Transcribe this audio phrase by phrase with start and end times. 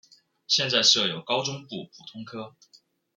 [0.47, 2.55] 现在设有高中部普通科。